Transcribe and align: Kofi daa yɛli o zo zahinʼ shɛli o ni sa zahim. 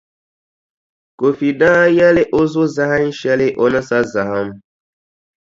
Kofi 1.19 1.47
daa 1.59 1.83
yɛli 1.97 2.23
o 2.39 2.41
zo 2.51 2.63
zahinʼ 2.75 3.13
shɛli 3.19 3.47
o 3.61 3.65
ni 3.73 3.81
sa 3.89 3.97
zahim. 4.13 4.49